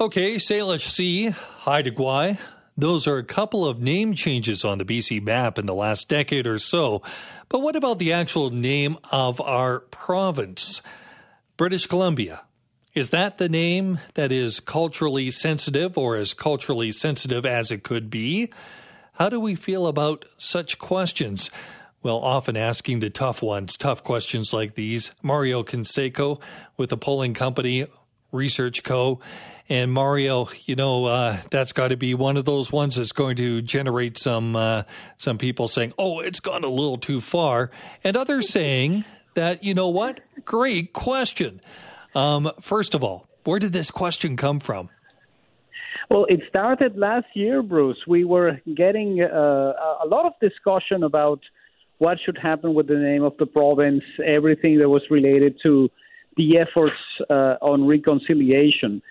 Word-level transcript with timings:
Okay, 0.00 0.36
Salish 0.36 0.86
Sea, 0.86 1.30
Haida 1.30 1.90
Gwaii. 1.90 2.38
Those 2.76 3.08
are 3.08 3.18
a 3.18 3.24
couple 3.24 3.66
of 3.66 3.80
name 3.80 4.14
changes 4.14 4.64
on 4.64 4.78
the 4.78 4.84
BC 4.84 5.20
map 5.20 5.58
in 5.58 5.66
the 5.66 5.74
last 5.74 6.08
decade 6.08 6.46
or 6.46 6.60
so. 6.60 7.02
But 7.48 7.62
what 7.62 7.74
about 7.74 7.98
the 7.98 8.12
actual 8.12 8.50
name 8.50 8.96
of 9.10 9.40
our 9.40 9.80
province? 9.80 10.82
British 11.56 11.88
Columbia. 11.88 12.42
Is 12.94 13.10
that 13.10 13.38
the 13.38 13.48
name 13.48 13.98
that 14.14 14.30
is 14.30 14.60
culturally 14.60 15.32
sensitive 15.32 15.98
or 15.98 16.14
as 16.14 16.32
culturally 16.32 16.92
sensitive 16.92 17.44
as 17.44 17.72
it 17.72 17.82
could 17.82 18.08
be? 18.08 18.52
How 19.14 19.28
do 19.28 19.40
we 19.40 19.56
feel 19.56 19.88
about 19.88 20.24
such 20.36 20.78
questions? 20.78 21.50
Well, 22.04 22.18
often 22.18 22.56
asking 22.56 23.00
the 23.00 23.10
tough 23.10 23.42
ones, 23.42 23.76
tough 23.76 24.04
questions 24.04 24.52
like 24.52 24.76
these. 24.76 25.10
Mario 25.20 25.64
Canseco 25.64 26.40
with 26.76 26.90
the 26.90 26.96
polling 26.96 27.34
company 27.34 27.86
Research 28.32 28.82
Co. 28.82 29.20
And 29.70 29.92
Mario, 29.92 30.48
you 30.64 30.74
know, 30.74 31.04
uh, 31.04 31.36
that's 31.50 31.72
got 31.72 31.88
to 31.88 31.96
be 31.96 32.14
one 32.14 32.38
of 32.38 32.46
those 32.46 32.72
ones 32.72 32.96
that's 32.96 33.12
going 33.12 33.36
to 33.36 33.60
generate 33.60 34.16
some 34.16 34.56
uh, 34.56 34.84
some 35.18 35.36
people 35.36 35.68
saying, 35.68 35.92
"Oh, 35.98 36.20
it's 36.20 36.40
gone 36.40 36.64
a 36.64 36.68
little 36.68 36.96
too 36.96 37.20
far," 37.20 37.70
and 38.02 38.16
others 38.16 38.48
saying 38.48 39.04
that, 39.34 39.62
you 39.62 39.74
know 39.74 39.88
what, 39.88 40.20
great 40.44 40.92
question. 40.92 41.60
Um, 42.14 42.50
first 42.60 42.94
of 42.94 43.04
all, 43.04 43.28
where 43.44 43.58
did 43.58 43.72
this 43.72 43.90
question 43.90 44.36
come 44.36 44.58
from? 44.58 44.88
Well, 46.10 46.24
it 46.28 46.40
started 46.48 46.96
last 46.96 47.26
year, 47.34 47.62
Bruce. 47.62 47.98
We 48.06 48.24
were 48.24 48.60
getting 48.74 49.20
uh, 49.22 49.72
a 50.02 50.06
lot 50.06 50.24
of 50.24 50.32
discussion 50.40 51.02
about 51.02 51.40
what 51.98 52.18
should 52.24 52.38
happen 52.38 52.74
with 52.74 52.86
the 52.86 52.96
name 52.96 53.22
of 53.22 53.36
the 53.38 53.46
province, 53.46 54.02
everything 54.24 54.78
that 54.78 54.88
was 54.88 55.02
related 55.10 55.58
to 55.64 55.90
the 56.38 56.56
efforts 56.56 56.96
uh, 57.28 57.56
on 57.60 57.86
reconciliation. 57.86 59.02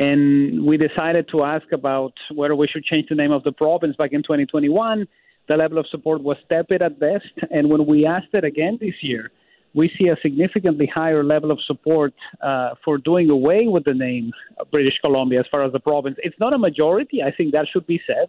And 0.00 0.64
we 0.64 0.78
decided 0.78 1.28
to 1.30 1.44
ask 1.44 1.70
about 1.72 2.14
whether 2.34 2.56
we 2.56 2.66
should 2.66 2.84
change 2.84 3.06
the 3.10 3.14
name 3.14 3.30
of 3.30 3.44
the 3.44 3.52
province 3.52 3.94
back 3.96 4.12
in 4.12 4.22
2021. 4.22 5.06
The 5.48 5.56
level 5.56 5.78
of 5.78 5.86
support 5.88 6.22
was 6.22 6.38
tepid 6.48 6.80
at 6.80 6.98
best. 6.98 7.34
And 7.50 7.68
when 7.68 7.86
we 7.86 8.06
asked 8.06 8.32
it 8.32 8.44
again 8.44 8.78
this 8.80 8.94
year, 9.02 9.30
we 9.74 9.92
see 9.98 10.08
a 10.08 10.16
significantly 10.22 10.90
higher 10.92 11.22
level 11.22 11.50
of 11.50 11.58
support 11.66 12.14
uh, 12.40 12.70
for 12.84 12.98
doing 12.98 13.28
away 13.30 13.66
with 13.68 13.84
the 13.84 13.94
name 13.94 14.32
British 14.70 14.98
Columbia 15.00 15.40
as 15.40 15.46
far 15.50 15.62
as 15.62 15.72
the 15.72 15.78
province. 15.78 16.16
It's 16.22 16.40
not 16.40 16.54
a 16.54 16.58
majority. 16.58 17.22
I 17.22 17.30
think 17.30 17.52
that 17.52 17.66
should 17.70 17.86
be 17.86 18.00
said. 18.06 18.28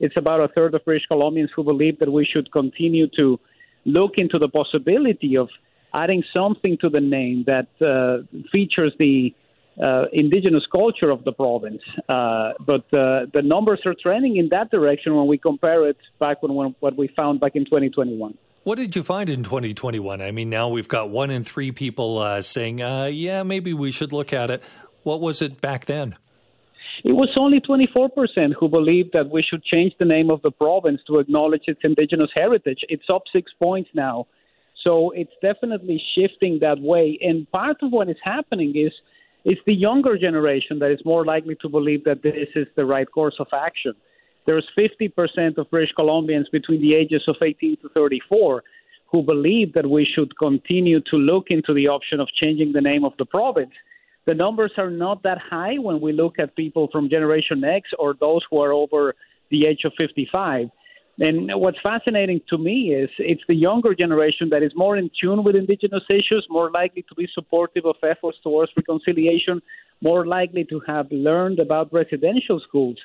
It's 0.00 0.16
about 0.16 0.40
a 0.40 0.48
third 0.48 0.74
of 0.74 0.84
British 0.84 1.06
Columbians 1.10 1.50
who 1.54 1.62
believe 1.62 2.00
that 2.00 2.12
we 2.12 2.24
should 2.30 2.50
continue 2.50 3.06
to 3.16 3.38
look 3.84 4.12
into 4.16 4.38
the 4.38 4.48
possibility 4.48 5.36
of 5.36 5.48
adding 5.94 6.22
something 6.32 6.78
to 6.80 6.88
the 6.88 7.00
name 7.00 7.44
that 7.46 7.68
uh, 7.80 8.24
features 8.50 8.92
the 8.98 9.34
uh, 9.82 10.04
indigenous 10.12 10.64
culture 10.70 11.10
of 11.10 11.24
the 11.24 11.32
province. 11.32 11.82
Uh, 12.08 12.52
but 12.60 12.84
uh, 12.92 13.26
the 13.32 13.42
numbers 13.42 13.80
are 13.86 13.94
trending 13.94 14.36
in 14.36 14.48
that 14.50 14.70
direction 14.70 15.14
when 15.16 15.26
we 15.26 15.38
compare 15.38 15.88
it 15.88 15.96
back 16.18 16.42
when, 16.42 16.54
when 16.54 16.74
what 16.80 16.96
we 16.96 17.08
found 17.08 17.40
back 17.40 17.56
in 17.56 17.64
2021. 17.64 18.36
What 18.64 18.78
did 18.78 18.94
you 18.94 19.02
find 19.02 19.28
in 19.28 19.42
2021? 19.42 20.22
I 20.22 20.30
mean, 20.30 20.48
now 20.48 20.68
we've 20.68 20.86
got 20.86 21.10
one 21.10 21.30
in 21.30 21.42
three 21.42 21.72
people 21.72 22.18
uh, 22.18 22.42
saying, 22.42 22.80
uh, 22.80 23.06
yeah, 23.06 23.42
maybe 23.42 23.74
we 23.74 23.90
should 23.90 24.12
look 24.12 24.32
at 24.32 24.50
it. 24.50 24.62
What 25.02 25.20
was 25.20 25.42
it 25.42 25.60
back 25.60 25.86
then? 25.86 26.16
It 27.02 27.12
was 27.12 27.30
only 27.36 27.60
24% 27.60 28.54
who 28.58 28.68
believed 28.68 29.10
that 29.14 29.30
we 29.30 29.42
should 29.42 29.64
change 29.64 29.94
the 29.98 30.04
name 30.04 30.30
of 30.30 30.40
the 30.42 30.52
province 30.52 31.00
to 31.08 31.18
acknowledge 31.18 31.62
its 31.66 31.80
indigenous 31.82 32.30
heritage. 32.32 32.78
It's 32.88 33.10
up 33.12 33.22
six 33.32 33.50
points 33.60 33.90
now. 33.94 34.28
So 34.84 35.10
it's 35.10 35.32
definitely 35.40 36.02
shifting 36.14 36.58
that 36.60 36.80
way. 36.80 37.18
And 37.20 37.50
part 37.50 37.76
of 37.82 37.92
what 37.92 38.08
is 38.08 38.16
happening 38.22 38.72
is 38.76 38.92
it's 39.44 39.60
the 39.66 39.74
younger 39.74 40.16
generation 40.16 40.78
that 40.80 40.90
is 40.90 41.00
more 41.04 41.24
likely 41.24 41.56
to 41.62 41.68
believe 41.68 42.04
that 42.04 42.22
this 42.22 42.48
is 42.54 42.66
the 42.76 42.84
right 42.84 43.10
course 43.10 43.36
of 43.38 43.48
action. 43.52 43.92
There's 44.46 44.66
50% 44.76 45.58
of 45.58 45.70
British 45.70 45.94
Columbians 45.96 46.50
between 46.50 46.80
the 46.80 46.94
ages 46.94 47.22
of 47.28 47.36
18 47.40 47.76
to 47.82 47.88
34 47.90 48.62
who 49.10 49.22
believe 49.22 49.74
that 49.74 49.88
we 49.88 50.06
should 50.06 50.36
continue 50.38 51.00
to 51.10 51.16
look 51.16 51.46
into 51.50 51.74
the 51.74 51.86
option 51.86 52.18
of 52.18 52.28
changing 52.40 52.72
the 52.72 52.80
name 52.80 53.04
of 53.04 53.12
the 53.18 53.26
province. 53.26 53.72
The 54.26 54.34
numbers 54.34 54.72
are 54.78 54.90
not 54.90 55.22
that 55.24 55.38
high 55.38 55.76
when 55.78 56.00
we 56.00 56.12
look 56.12 56.38
at 56.38 56.56
people 56.56 56.88
from 56.90 57.10
Generation 57.10 57.62
X 57.62 57.90
or 57.98 58.14
those 58.18 58.40
who 58.50 58.58
are 58.60 58.72
over 58.72 59.14
the 59.50 59.66
age 59.66 59.80
of 59.84 59.92
55. 59.98 60.70
And 61.18 61.50
what's 61.60 61.78
fascinating 61.82 62.40
to 62.48 62.56
me 62.56 62.94
is 62.94 63.10
it's 63.18 63.42
the 63.46 63.54
younger 63.54 63.94
generation 63.94 64.48
that 64.50 64.62
is 64.62 64.72
more 64.74 64.96
in 64.96 65.10
tune 65.20 65.44
with 65.44 65.54
indigenous 65.54 66.04
issues, 66.08 66.46
more 66.48 66.70
likely 66.70 67.02
to 67.02 67.14
be 67.14 67.28
supportive 67.34 67.84
of 67.84 67.96
efforts 68.02 68.38
towards 68.42 68.72
reconciliation, 68.76 69.60
more 70.00 70.26
likely 70.26 70.64
to 70.64 70.80
have 70.86 71.06
learned 71.12 71.58
about 71.58 71.92
residential 71.92 72.60
schools, 72.66 72.96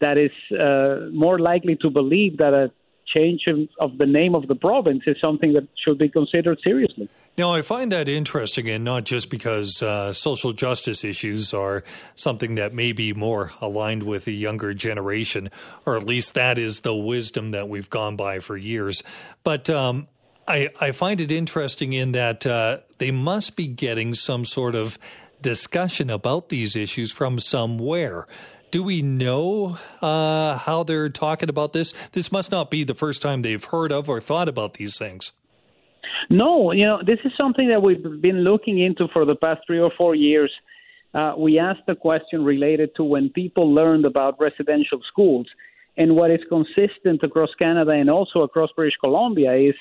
that 0.00 0.16
is 0.16 0.30
uh, 0.56 1.10
more 1.12 1.40
likely 1.40 1.76
to 1.76 1.90
believe 1.90 2.38
that 2.38 2.54
a 2.54 2.70
change 3.14 3.44
of 3.80 3.98
the 3.98 4.06
name 4.06 4.34
of 4.34 4.48
the 4.48 4.54
province 4.54 5.02
is 5.06 5.16
something 5.20 5.52
that 5.54 5.68
should 5.84 5.98
be 5.98 6.08
considered 6.08 6.58
seriously. 6.62 7.08
Now, 7.38 7.52
I 7.52 7.62
find 7.62 7.92
that 7.92 8.08
interesting, 8.08 8.68
and 8.68 8.82
not 8.82 9.04
just 9.04 9.30
because 9.30 9.80
uh, 9.80 10.12
social 10.12 10.52
justice 10.52 11.04
issues 11.04 11.54
are 11.54 11.84
something 12.16 12.56
that 12.56 12.74
may 12.74 12.90
be 12.90 13.12
more 13.12 13.52
aligned 13.60 14.02
with 14.02 14.24
the 14.24 14.34
younger 14.34 14.74
generation, 14.74 15.48
or 15.86 15.96
at 15.96 16.02
least 16.02 16.34
that 16.34 16.58
is 16.58 16.80
the 16.80 16.96
wisdom 16.96 17.52
that 17.52 17.68
we've 17.68 17.88
gone 17.88 18.16
by 18.16 18.40
for 18.40 18.56
years. 18.56 19.04
But 19.44 19.70
um, 19.70 20.08
I, 20.48 20.70
I, 20.80 20.90
find 20.90 21.20
it 21.20 21.30
interesting 21.30 21.92
in 21.92 22.10
that 22.10 22.44
uh, 22.44 22.78
they 22.98 23.12
must 23.12 23.54
be 23.54 23.68
getting 23.68 24.14
some 24.14 24.44
sort 24.44 24.74
of 24.74 24.98
discussion 25.40 26.10
about 26.10 26.48
these 26.48 26.74
issues 26.74 27.12
from 27.12 27.38
somewhere. 27.38 28.26
Do 28.70 28.82
we 28.82 29.00
know 29.02 29.78
uh, 30.02 30.58
how 30.58 30.82
they're 30.82 31.08
talking 31.08 31.48
about 31.48 31.72
this? 31.72 31.94
This 32.12 32.30
must 32.30 32.50
not 32.50 32.70
be 32.70 32.84
the 32.84 32.94
first 32.94 33.22
time 33.22 33.42
they've 33.42 33.64
heard 33.64 33.92
of 33.92 34.08
or 34.08 34.20
thought 34.20 34.48
about 34.48 34.74
these 34.74 34.98
things. 34.98 35.32
No, 36.30 36.72
you 36.72 36.84
know, 36.84 37.00
this 37.04 37.18
is 37.24 37.32
something 37.36 37.68
that 37.68 37.82
we've 37.82 38.02
been 38.20 38.44
looking 38.44 38.78
into 38.78 39.08
for 39.12 39.24
the 39.24 39.34
past 39.34 39.60
three 39.66 39.80
or 39.80 39.90
four 39.96 40.14
years. 40.14 40.52
Uh, 41.14 41.34
we 41.38 41.58
asked 41.58 41.88
a 41.88 41.96
question 41.96 42.44
related 42.44 42.94
to 42.96 43.04
when 43.04 43.30
people 43.30 43.72
learned 43.72 44.04
about 44.04 44.38
residential 44.38 45.00
schools. 45.10 45.46
And 45.96 46.14
what 46.14 46.30
is 46.30 46.40
consistent 46.48 47.22
across 47.22 47.50
Canada 47.58 47.92
and 47.92 48.10
also 48.10 48.42
across 48.42 48.70
British 48.76 48.96
Columbia 49.00 49.54
is 49.54 49.74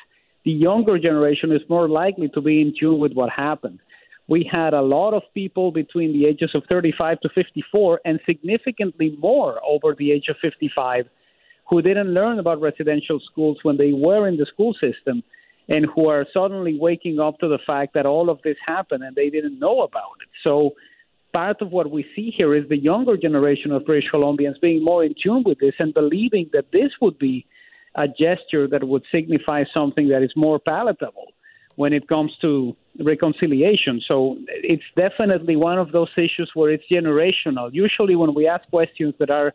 the 0.45 0.51
younger 0.51 0.97
generation 0.97 1.51
is 1.51 1.61
more 1.69 1.89
likely 1.89 2.29
to 2.29 2.41
be 2.41 2.61
in 2.61 2.73
tune 2.79 2.99
with 2.99 3.13
what 3.13 3.29
happened. 3.29 3.79
We 4.27 4.49
had 4.51 4.73
a 4.73 4.81
lot 4.81 5.13
of 5.13 5.23
people 5.33 5.71
between 5.71 6.11
the 6.11 6.25
ages 6.25 6.51
of 6.53 6.63
35 6.67 7.21
to 7.21 7.29
54 7.29 8.01
and 8.03 8.19
significantly 8.25 9.15
more 9.19 9.59
over 9.65 9.95
the 9.97 10.11
age 10.11 10.25
of 10.29 10.35
55 10.41 11.05
who 11.69 11.81
didn't 11.81 12.13
learn 12.13 12.39
about 12.39 12.61
residential 12.61 13.19
schools 13.31 13.57
when 13.63 13.77
they 13.77 13.93
were 13.93 14.27
in 14.27 14.37
the 14.37 14.45
school 14.45 14.73
system 14.73 15.23
and 15.69 15.85
who 15.93 16.07
are 16.07 16.25
suddenly 16.33 16.77
waking 16.79 17.19
up 17.19 17.37
to 17.39 17.47
the 17.47 17.59
fact 17.65 17.93
that 17.93 18.05
all 18.05 18.29
of 18.29 18.39
this 18.43 18.55
happened 18.65 19.03
and 19.03 19.15
they 19.15 19.29
didn't 19.29 19.59
know 19.59 19.81
about 19.81 20.15
it. 20.21 20.29
So 20.43 20.71
part 21.33 21.61
of 21.61 21.71
what 21.71 21.91
we 21.91 22.05
see 22.15 22.33
here 22.35 22.55
is 22.55 22.67
the 22.69 22.77
younger 22.77 23.17
generation 23.17 23.71
of 23.71 23.85
British 23.85 24.09
Columbians 24.13 24.59
being 24.61 24.83
more 24.83 25.03
in 25.03 25.13
tune 25.21 25.43
with 25.45 25.59
this 25.59 25.73
and 25.79 25.93
believing 25.93 26.49
that 26.53 26.71
this 26.71 26.91
would 27.01 27.19
be 27.19 27.45
a 27.95 28.07
gesture 28.07 28.67
that 28.67 28.83
would 28.83 29.03
signify 29.11 29.63
something 29.73 30.07
that 30.09 30.23
is 30.23 30.31
more 30.35 30.59
palatable 30.59 31.33
when 31.77 31.93
it 31.93 32.07
comes 32.07 32.31
to 32.41 32.75
reconciliation. 32.99 34.01
So 34.07 34.37
it's 34.47 34.89
definitely 34.95 35.55
one 35.55 35.77
of 35.77 35.91
those 35.91 36.09
issues 36.17 36.51
where 36.55 36.71
it's 36.71 36.83
generational. 36.91 37.69
Usually, 37.71 38.15
when 38.15 38.33
we 38.33 38.47
ask 38.47 38.67
questions 38.69 39.13
that 39.19 39.29
are 39.29 39.53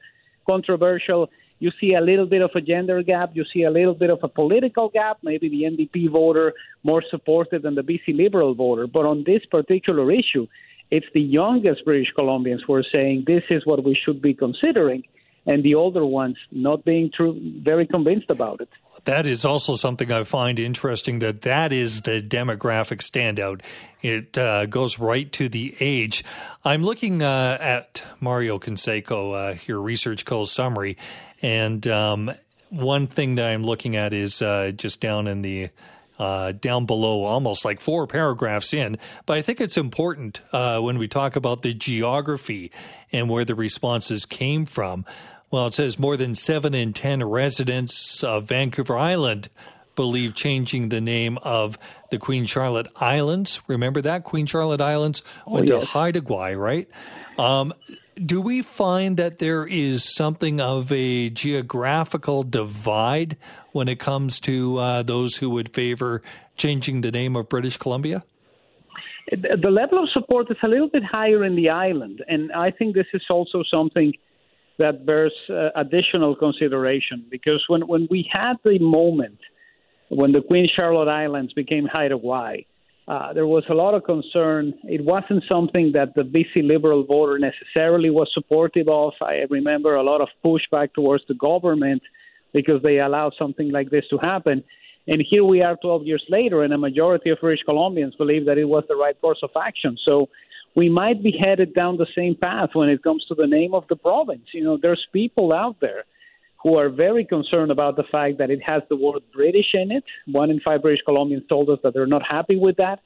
controversial, 0.49 1.29
you 1.59 1.71
see 1.81 1.95
a 1.95 2.01
little 2.01 2.27
bit 2.27 2.43
of 2.43 2.51
a 2.55 2.61
gender 2.61 3.03
gap, 3.03 3.31
you 3.35 3.45
see 3.53 3.65
a 3.65 3.71
little 3.71 3.95
bit 3.95 4.11
of 4.11 4.21
a 4.23 4.29
political 4.29 4.89
gap, 4.89 5.19
maybe 5.23 5.49
the 5.49 5.63
NDP 5.63 6.11
voter 6.11 6.55
more 6.85 7.03
supported 7.11 7.63
than 7.63 7.75
the 7.75 7.83
BC 7.83 8.17
Liberal 8.17 8.55
voter. 8.55 8.87
But 8.87 9.05
on 9.05 9.25
this 9.27 9.43
particular 9.51 10.11
issue, 10.11 10.47
it's 10.93 11.07
the 11.15 11.21
youngest 11.21 11.85
British 11.85 12.13
Columbians 12.17 12.61
who 12.67 12.75
are 12.75 12.85
saying 12.93 13.25
this 13.27 13.45
is 13.51 13.67
what 13.67 13.85
we 13.85 13.99
should 14.05 14.23
be 14.23 14.35
considering. 14.35 15.03
And 15.47 15.63
the 15.63 15.75
older 15.75 16.07
ones 16.07 16.37
not 16.51 16.85
being 16.85 17.11
true, 17.13 17.39
very 17.63 17.87
convinced 17.87 18.31
about 18.31 18.61
it. 18.61 18.69
That 19.05 19.27
is 19.27 19.45
also 19.45 19.75
something 19.75 20.13
I 20.13 20.25
find 20.25 20.59
interesting 20.59 21.19
that 21.21 21.43
that 21.43 21.73
is 21.73 22.03
the 22.03 22.23
demographic 22.23 22.99
standout. 22.99 23.63
It 24.03 24.37
uh, 24.39 24.67
goes 24.67 24.99
right 24.99 25.31
to 25.33 25.49
the 25.49 25.75
age. 25.81 26.25
I'm 26.65 26.83
looking 26.83 27.23
uh, 27.23 27.59
at 27.61 28.03
Mario 28.21 28.59
Canseco, 28.59 29.55
uh, 29.55 29.59
your 29.67 29.81
Research 29.81 30.25
Co 30.25 30.45
summary, 30.45 30.97
and 31.41 31.87
um, 31.87 32.31
one 32.71 33.07
thing 33.07 33.35
that 33.37 33.51
I'm 33.51 33.65
looking 33.65 33.97
at 33.97 34.13
is 34.13 34.43
uh, 34.43 34.73
just 34.75 35.01
down 35.01 35.27
in 35.27 35.43
the 35.43 35.71
uh, 36.19 36.53
down 36.53 36.87
below, 36.87 37.25
almost 37.25 37.65
like 37.65 37.81
four 37.81 38.07
paragraphs 38.07 38.73
in. 38.73 38.99
But 39.27 39.39
I 39.39 39.43
think 39.43 39.61
it's 39.61 39.77
important 39.77 40.41
uh, 40.53 40.81
when 40.81 40.99
we 40.99 41.09
talk 41.09 41.37
about 41.37 41.63
the 41.63 41.75
geography 41.75 42.71
and 43.13 43.29
where 43.29 43.45
the 43.45 43.55
responses 43.55 44.27
came 44.27 44.67
from. 44.67 45.05
Well, 45.51 45.67
it 45.67 45.75
says 45.75 45.99
more 45.99 46.17
than 46.17 46.35
seven 46.35 46.75
in 46.75 46.93
10 46.93 47.25
residents 47.25 48.25
of 48.25 48.45
Vancouver 48.45 48.97
Island 48.97 49.49
believe 49.95 50.35
changing 50.35 50.89
the 50.89 51.01
name 51.01 51.39
of 51.43 51.79
the 52.11 52.19
Queen 52.19 52.47
Charlotte 52.47 52.89
Islands. 52.97 53.61
Remember 53.67 54.01
that? 54.01 54.25
Queen 54.25 54.47
Charlotte 54.47 54.81
Islands 54.81 55.23
went 55.47 55.71
oh, 55.71 55.77
yes. 55.77 55.85
to 55.85 55.91
Haida 55.91 56.21
Gwaii, 56.23 56.59
right? 56.59 56.89
Um, 57.39 57.73
do 58.15 58.41
we 58.41 58.63
find 58.63 59.17
that 59.17 59.39
there 59.39 59.67
is 59.67 60.05
something 60.05 60.61
of 60.61 60.93
a 60.93 61.31
geographical 61.31 62.43
divide 62.43 63.37
when 63.73 63.89
it 63.89 63.99
comes 63.99 64.39
to 64.41 64.79
uh, 64.79 65.03
those 65.03 65.37
who 65.37 65.51
would 65.51 65.75
favor 65.75 66.23
changing 66.57 67.01
the 67.01 67.11
name 67.11 67.37
of 67.37 67.49
British 67.49 67.77
Columbia? 67.77 68.25
The 69.31 69.71
level 69.71 70.03
of 70.03 70.11
support 70.11 70.51
is 70.51 70.59
a 70.63 70.69
little 70.69 70.89
bit 70.89 71.05
higher 71.05 71.45
in 71.45 71.57
the 71.57 71.71
island, 71.71 72.23
and 72.29 72.53
I 72.53 72.71
think 72.71 72.95
this 72.95 73.07
is 73.15 73.23
also 73.31 73.63
something 73.71 74.13
that 74.79 75.07
bears 75.07 75.33
uh, 75.49 75.69
additional 75.77 76.35
consideration 76.35 77.25
because 77.31 77.65
when, 77.69 77.87
when 77.87 78.09
we 78.11 78.29
had 78.31 78.55
the 78.65 78.79
moment 78.79 79.39
when 80.09 80.33
the 80.33 80.43
Queen 80.43 80.69
Charlotte 80.75 81.09
Islands 81.09 81.53
became 81.55 81.87
Haida 81.87 82.17
Gwaii, 82.17 82.67
uh, 83.09 83.33
there 83.33 83.47
was 83.47 83.65
a 83.69 83.75
lot 83.75 83.95
of 83.95 84.05
concern. 84.05 84.75
It 84.85 85.05
wasn't 85.05 85.43
something 85.49 85.93
that 85.93 86.15
the 86.15 86.23
BC 86.23 86.67
Liberal 86.67 87.05
voter 87.05 87.39
necessarily 87.39 88.11
was 88.11 88.31
supportive 88.33 88.89
of. 88.89 89.13
I 89.21 89.45
remember 89.51 89.97
a 89.97 90.03
lot 90.03 90.21
of 90.21 90.29
pushback 90.45 90.95
towards 90.95 91.25
the 91.27 91.35
government 91.35 92.03
because 92.53 92.81
they 92.83 92.99
allowed 92.99 93.33
something 93.39 93.73
like 93.73 93.91
this 93.91 94.05
to 94.11 94.19
happen. 94.19 94.63
And 95.09 95.25
here 95.29 95.45
we 95.45 95.63
are 95.63 95.77
12 95.77 96.05
years 96.07 96.25
later, 96.29 96.63
and 96.63 96.73
a 96.73 96.79
majority 96.79 97.31
of 97.31 97.39
British 97.41 97.65
Columbians 97.69 98.17
believe 98.17 98.47
that 98.47 98.59
it 98.59 98.67
was 98.67 98.85
the 98.89 98.95
right 98.95 99.21
course 99.21 99.41
of 99.43 99.51
action. 99.61 99.97
So 100.05 100.29
we 100.77 100.89
might 100.89 101.23
be 101.25 101.33
headed 101.33 101.75
down 101.75 101.97
the 101.97 102.07
same 102.15 102.37
path 102.37 102.71
when 102.75 102.89
it 102.89 103.03
comes 103.03 103.25
to 103.27 103.35
the 103.35 103.49
name 103.49 103.75
of 103.75 103.85
the 103.89 103.97
province. 103.97 104.47
You 104.55 104.63
know, 104.63 104.79
there's 104.81 105.05
people 105.13 105.53
out 105.53 105.77
there 105.81 106.05
who 106.63 106.77
are 106.77 106.89
very 106.89 107.25
concerned 107.25 107.71
about 107.71 107.97
the 107.97 108.05
fact 108.05 108.39
that 108.39 108.51
it 108.51 108.63
has 108.63 108.83
the 108.89 108.97
word 108.97 109.23
British 109.33 109.75
in 109.75 109.91
it. 109.91 110.05
One 110.27 110.51
in 110.51 110.61
five 110.61 110.83
British 110.83 111.03
Columbians 111.07 111.49
told 111.49 111.69
us 111.71 111.79
that 111.83 111.93
they're 111.95 112.07
not 112.07 112.23
happy 112.23 112.57
with 112.57 112.77
that. 112.77 113.01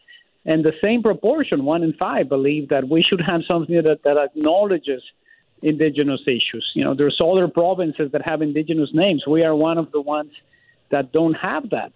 And 0.45 0.65
the 0.65 0.75
same 0.83 1.03
proportion, 1.03 1.65
one 1.65 1.83
in 1.83 1.93
five, 1.95 2.29
believe 2.29 2.69
that 2.69 2.89
we 2.89 3.03
should 3.03 3.21
have 3.21 3.41
something 3.49 3.75
that, 3.83 4.03
that 4.05 4.17
acknowledges 4.17 5.03
indigenous 5.63 6.21
issues. 6.27 6.71
You 6.75 6.85
know, 6.85 6.95
there's 6.95 7.21
other 7.21 7.49
provinces 7.49 8.13
that 8.13 8.23
have 8.23 8.43
indigenous 8.43 8.91
names. 8.93 9.25
We 9.27 9.43
are 9.43 9.57
one 9.57 9.79
of 9.79 9.91
the 9.91 10.01
ones 10.01 10.33
that 10.91 11.13
don't 11.13 11.35
have 11.35 11.71
that. 11.71 11.93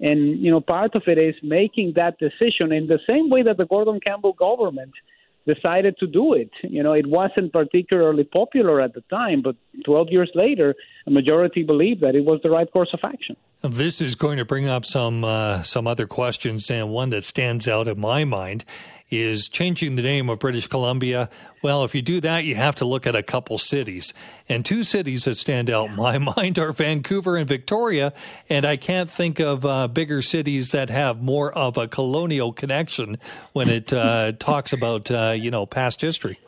And, 0.00 0.40
you 0.40 0.50
know, 0.50 0.60
part 0.60 0.96
of 0.96 1.04
it 1.06 1.16
is 1.16 1.36
making 1.42 1.92
that 1.94 2.18
decision 2.18 2.72
in 2.72 2.88
the 2.88 2.98
same 3.06 3.30
way 3.30 3.42
that 3.42 3.56
the 3.56 3.66
Gordon 3.66 4.00
Campbell 4.00 4.32
government– 4.32 4.92
decided 5.46 5.98
to 5.98 6.06
do 6.06 6.34
it. 6.34 6.50
You 6.62 6.82
know, 6.82 6.92
it 6.92 7.06
wasn't 7.06 7.52
particularly 7.52 8.24
popular 8.24 8.80
at 8.80 8.94
the 8.94 9.02
time, 9.10 9.42
but 9.42 9.56
12 9.84 10.08
years 10.10 10.30
later, 10.34 10.74
a 11.06 11.10
majority 11.10 11.62
believed 11.62 12.00
that 12.00 12.14
it 12.14 12.24
was 12.24 12.40
the 12.42 12.50
right 12.50 12.70
course 12.70 12.90
of 12.92 13.00
action. 13.04 13.36
This 13.66 14.02
is 14.02 14.14
going 14.14 14.36
to 14.36 14.44
bring 14.44 14.68
up 14.68 14.84
some 14.84 15.24
uh, 15.24 15.62
some 15.62 15.86
other 15.86 16.06
questions, 16.06 16.70
and 16.70 16.90
one 16.90 17.08
that 17.10 17.24
stands 17.24 17.66
out 17.66 17.88
in 17.88 17.98
my 17.98 18.24
mind 18.24 18.62
is 19.08 19.48
changing 19.48 19.96
the 19.96 20.02
name 20.02 20.28
of 20.28 20.38
British 20.38 20.66
Columbia. 20.66 21.30
Well, 21.62 21.82
if 21.82 21.94
you 21.94 22.02
do 22.02 22.20
that, 22.20 22.44
you 22.44 22.56
have 22.56 22.74
to 22.76 22.84
look 22.84 23.06
at 23.06 23.16
a 23.16 23.22
couple 23.22 23.56
cities. 23.56 24.12
And 24.50 24.66
two 24.66 24.84
cities 24.84 25.24
that 25.24 25.36
stand 25.36 25.70
out 25.70 25.88
in 25.88 25.96
my 25.96 26.18
mind 26.36 26.58
are 26.58 26.72
Vancouver 26.72 27.38
and 27.38 27.48
Victoria. 27.48 28.12
And 28.50 28.66
I 28.66 28.76
can't 28.76 29.08
think 29.08 29.40
of 29.40 29.64
uh, 29.64 29.88
bigger 29.88 30.20
cities 30.20 30.72
that 30.72 30.90
have 30.90 31.22
more 31.22 31.50
of 31.50 31.78
a 31.78 31.88
colonial 31.88 32.52
connection 32.52 33.16
when 33.54 33.70
it 33.70 33.94
uh, 33.94 34.32
talks 34.38 34.74
about, 34.74 35.10
uh, 35.10 35.34
you 35.34 35.50
know, 35.50 35.64
past 35.64 36.02
history. 36.02 36.38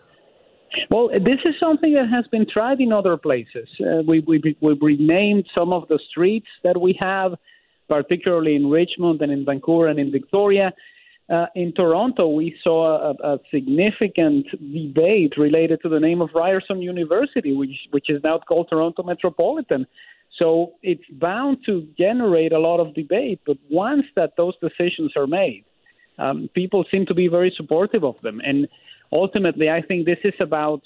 Well, 0.90 1.08
this 1.08 1.40
is 1.44 1.54
something 1.58 1.94
that 1.94 2.08
has 2.10 2.26
been 2.28 2.46
tried 2.50 2.80
in 2.80 2.92
other 2.92 3.16
places. 3.16 3.68
Uh, 3.80 4.02
we, 4.06 4.20
we, 4.20 4.56
we've 4.60 4.80
renamed 4.80 5.46
some 5.54 5.72
of 5.72 5.88
the 5.88 5.98
streets 6.10 6.48
that 6.64 6.80
we 6.80 6.96
have, 7.00 7.34
particularly 7.88 8.56
in 8.56 8.68
Richmond 8.68 9.22
and 9.22 9.32
in 9.32 9.44
Vancouver 9.44 9.88
and 9.88 9.98
in 9.98 10.10
Victoria. 10.10 10.72
Uh, 11.28 11.46
in 11.56 11.72
Toronto, 11.72 12.28
we 12.28 12.54
saw 12.62 13.10
a, 13.10 13.34
a, 13.34 13.38
significant 13.50 14.46
debate 14.52 15.32
related 15.36 15.80
to 15.82 15.88
the 15.88 15.98
name 15.98 16.20
of 16.20 16.30
Ryerson 16.34 16.80
University, 16.80 17.52
which, 17.52 17.70
which 17.90 18.08
is 18.08 18.22
now 18.22 18.38
called 18.38 18.68
Toronto 18.70 19.02
Metropolitan. 19.02 19.86
So 20.38 20.74
it's 20.82 21.02
bound 21.10 21.58
to 21.66 21.88
generate 21.98 22.52
a 22.52 22.60
lot 22.60 22.78
of 22.78 22.94
debate, 22.94 23.40
but 23.44 23.56
once 23.70 24.04
that 24.14 24.34
those 24.36 24.54
decisions 24.60 25.14
are 25.16 25.26
made, 25.26 25.64
um, 26.18 26.48
people 26.54 26.84
seem 26.90 27.06
to 27.06 27.14
be 27.14 27.26
very 27.26 27.52
supportive 27.56 28.04
of 28.04 28.14
them. 28.22 28.40
And 28.44 28.68
ultimately, 29.12 29.70
I 29.70 29.82
think 29.82 30.06
this 30.06 30.18
is 30.24 30.34
about 30.40 30.82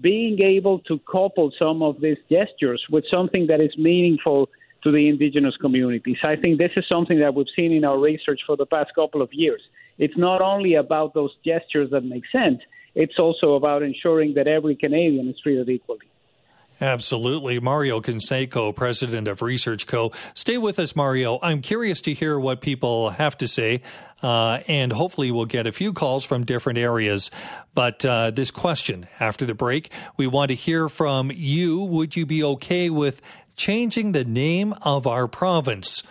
being 0.00 0.40
able 0.40 0.80
to 0.80 0.98
couple 1.10 1.52
some 1.58 1.82
of 1.82 2.00
these 2.00 2.16
gestures 2.30 2.82
with 2.90 3.04
something 3.10 3.46
that 3.46 3.60
is 3.60 3.76
meaningful 3.78 4.48
to 4.82 4.90
the 4.90 5.08
indigenous 5.08 5.56
communities. 5.60 6.18
I 6.22 6.36
think 6.36 6.58
this 6.58 6.72
is 6.76 6.84
something 6.88 7.18
that 7.20 7.34
we've 7.34 7.46
seen 7.56 7.72
in 7.72 7.84
our 7.84 7.98
research 7.98 8.40
for 8.46 8.56
the 8.56 8.66
past 8.66 8.94
couple 8.94 9.22
of 9.22 9.32
years. 9.32 9.62
It's 9.98 10.16
not 10.16 10.42
only 10.42 10.74
about 10.74 11.14
those 11.14 11.30
gestures 11.44 11.90
that 11.90 12.02
make 12.02 12.24
sense, 12.30 12.60
it's 12.94 13.18
also 13.18 13.54
about 13.54 13.82
ensuring 13.82 14.34
that 14.34 14.46
every 14.46 14.76
Canadian 14.76 15.28
is 15.28 15.36
treated 15.42 15.68
equally. 15.68 16.06
Absolutely. 16.80 17.60
Mario 17.60 18.00
Canseco, 18.00 18.74
president 18.74 19.28
of 19.28 19.42
Research 19.42 19.86
Co. 19.86 20.10
Stay 20.34 20.58
with 20.58 20.78
us, 20.78 20.96
Mario. 20.96 21.38
I'm 21.40 21.62
curious 21.62 22.00
to 22.02 22.14
hear 22.14 22.38
what 22.38 22.60
people 22.60 23.10
have 23.10 23.38
to 23.38 23.48
say, 23.48 23.82
uh, 24.22 24.60
and 24.66 24.92
hopefully 24.92 25.30
we'll 25.30 25.44
get 25.44 25.66
a 25.66 25.72
few 25.72 25.92
calls 25.92 26.24
from 26.24 26.44
different 26.44 26.78
areas. 26.78 27.30
But 27.74 28.04
uh, 28.04 28.32
this 28.32 28.50
question 28.50 29.06
after 29.20 29.46
the 29.46 29.54
break, 29.54 29.92
we 30.16 30.26
want 30.26 30.48
to 30.48 30.56
hear 30.56 30.88
from 30.88 31.30
you. 31.32 31.84
Would 31.84 32.16
you 32.16 32.26
be 32.26 32.42
okay 32.42 32.90
with 32.90 33.22
changing 33.54 34.12
the 34.12 34.24
name 34.24 34.74
of 34.82 35.06
our 35.06 35.28
province? 35.28 36.02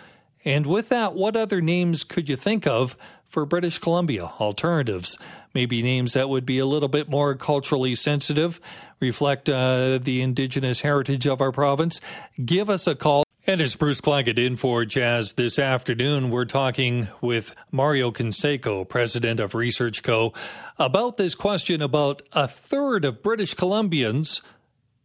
And 0.44 0.66
with 0.66 0.88
that, 0.90 1.14
what 1.14 1.36
other 1.36 1.60
names 1.60 2.04
could 2.04 2.28
you 2.28 2.36
think 2.36 2.66
of 2.66 2.96
for 3.26 3.46
British 3.46 3.78
Columbia? 3.78 4.24
Alternatives, 4.38 5.18
maybe 5.54 5.82
names 5.82 6.12
that 6.12 6.28
would 6.28 6.44
be 6.44 6.58
a 6.58 6.66
little 6.66 6.88
bit 6.88 7.08
more 7.08 7.34
culturally 7.34 7.94
sensitive, 7.94 8.60
reflect 9.04 9.48
uh, 9.50 9.98
the 9.98 10.22
indigenous 10.22 10.80
heritage 10.80 11.26
of 11.26 11.40
our 11.42 11.52
province. 11.52 12.00
Give 12.42 12.70
us 12.70 12.86
a 12.86 12.94
call. 12.94 13.24
And 13.46 13.60
it's 13.60 13.76
Bruce 13.76 14.00
Claggett 14.00 14.38
in 14.38 14.56
for 14.56 14.86
Jas 14.86 15.32
this 15.32 15.58
afternoon. 15.58 16.30
We're 16.30 16.46
talking 16.46 17.08
with 17.20 17.54
Mario 17.70 18.10
Canseco, 18.10 18.88
president 18.88 19.40
of 19.40 19.54
Research 19.54 20.02
Co., 20.02 20.32
about 20.78 21.18
this 21.18 21.34
question 21.34 21.82
about 21.82 22.22
a 22.32 22.48
third 22.48 23.04
of 23.04 23.22
British 23.22 23.54
Columbians 23.54 24.40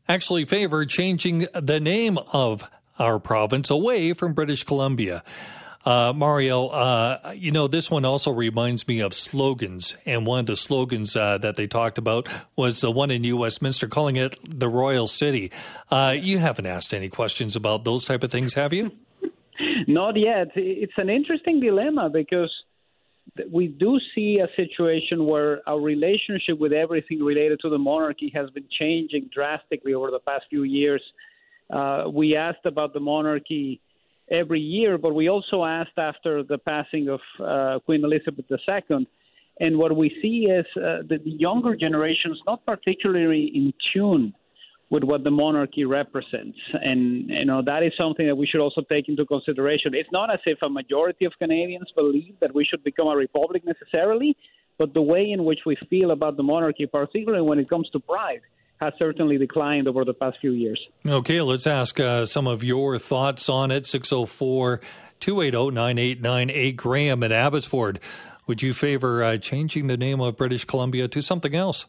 actually 0.08 0.46
favor 0.46 0.86
changing 0.86 1.48
the 1.54 1.82
name 1.82 2.18
of 2.32 2.70
our 2.98 3.20
province 3.20 3.70
away 3.70 4.14
from 4.14 4.34
British 4.34 4.64
Columbia. 4.64 5.22
Uh, 5.86 6.12
Mario, 6.14 6.68
uh, 6.68 7.34
you 7.36 7.52
know, 7.52 7.68
this 7.68 7.90
one 7.90 8.04
also 8.04 8.32
reminds 8.32 8.88
me 8.88 9.00
of 9.00 9.14
slogans. 9.14 9.96
And 10.06 10.26
one 10.26 10.42
of 10.42 10.46
the 10.46 10.58
slogans 10.58 11.16
uh, 11.16 11.38
that 11.38 11.56
they 11.56 11.68
talked 11.68 11.98
about 11.98 12.28
was 12.56 12.82
the 12.82 12.92
one 12.92 13.12
in 13.12 13.22
New 13.22 13.38
Westminster 13.38 13.88
calling 13.88 14.16
it 14.18 14.38
the 14.44 14.68
Royal 14.68 15.08
City. 15.08 15.52
Uh, 15.90 16.16
you 16.18 16.40
haven't 16.40 16.66
asked 16.66 16.94
any 16.94 17.10
questions 17.10 17.56
about 17.56 17.86
those 17.86 18.04
type 18.04 18.24
of 18.24 18.32
things, 18.32 18.54
have 18.54 18.74
you? 18.74 18.92
Not 19.88 20.18
yet. 20.18 20.50
It's 20.56 20.94
an 20.98 21.10
interesting 21.10 21.60
dilemma 21.60 22.10
because 22.10 22.52
we 23.52 23.68
do 23.68 24.00
see 24.14 24.40
a 24.40 24.48
situation 24.56 25.26
where 25.26 25.68
our 25.68 25.80
relationship 25.80 26.60
with 26.60 26.74
everything 26.74 27.24
related 27.24 27.60
to 27.62 27.70
the 27.70 27.78
monarchy 27.78 28.32
has 28.36 28.50
been 28.50 28.66
changing 28.80 29.30
drastically 29.34 29.94
over 29.94 30.12
the 30.12 30.20
past 30.20 30.46
few 30.50 30.64
years. 30.64 31.02
Uh, 31.70 32.06
we 32.12 32.36
asked 32.36 32.66
about 32.66 32.94
the 32.94 33.00
monarchy 33.00 33.80
every 34.32 34.60
year, 34.60 34.98
but 34.98 35.14
we 35.14 35.30
also 35.30 35.64
asked 35.64 35.98
after 35.98 36.44
the 36.44 36.58
passing 36.58 37.10
of 37.10 37.20
uh, 37.44 37.80
Queen 37.86 38.04
Elizabeth 38.04 38.46
II. 38.50 39.08
And 39.60 39.78
what 39.78 39.96
we 39.96 40.10
see 40.22 40.48
is 40.50 40.66
uh, 40.78 41.04
that 41.10 41.24
the 41.26 41.32
younger 41.32 41.76
generation 41.76 42.32
is 42.32 42.40
not 42.48 42.66
particularly 42.66 43.52
in 43.54 43.74
tune 43.94 44.34
with 44.90 45.04
what 45.04 45.24
the 45.24 45.32
monarchy 45.32 45.86
represents. 45.86 46.58
And, 46.74 47.30
you 47.30 47.46
know, 47.46 47.62
that 47.64 47.84
is 47.84 47.92
something 47.98 48.26
that 48.26 48.36
we 48.36 48.48
should 48.48 48.62
also 48.62 48.82
take 48.82 49.08
into 49.08 49.26
consideration. 49.26 49.94
It's 49.94 50.12
not 50.12 50.34
as 50.34 50.40
if 50.46 50.60
a 50.64 50.70
majority 50.70 51.26
of 51.26 51.34
Canadians 51.38 51.92
believe 51.96 52.36
that 52.42 52.54
we 52.56 52.66
should 52.66 52.84
become 52.84 53.08
a 53.08 53.16
republic 53.16 53.64
necessarily, 53.66 54.36
but 54.80 54.94
the 54.94 55.02
way 55.02 55.30
in 55.30 55.44
which 55.44 55.60
we 55.66 55.78
feel 55.90 56.12
about 56.12 56.38
the 56.38 56.44
monarchy, 56.44 56.88
particularly 56.88 57.44
when 57.44 57.60
it 57.60 57.70
comes 57.70 57.90
to 57.92 58.00
pride, 58.00 58.42
has 58.80 58.94
certainly 58.98 59.38
declined 59.38 59.88
over 59.88 60.06
the 60.06 60.14
past 60.14 60.38
few 60.40 60.52
years. 60.52 60.80
Okay, 61.08 61.42
let's 61.42 61.68
ask 61.68 62.00
uh, 62.00 62.26
some 62.26 62.48
of 62.48 62.64
your 62.64 62.98
thoughts 62.98 63.50
on 63.50 63.72
it. 63.72 63.86
604 63.86 64.80
280 65.20 65.72
9898. 65.72 66.76
Graham 66.78 67.24
at 67.24 67.32
Abbotsford. 67.32 68.00
Would 68.48 68.62
you 68.62 68.74
favor 68.74 69.24
uh, 69.24 69.38
changing 69.38 69.88
the 69.88 69.98
name 69.98 70.22
of 70.22 70.38
British 70.38 70.66
Columbia 70.66 71.08
to 71.10 71.22
something 71.22 71.54
else? 71.54 71.86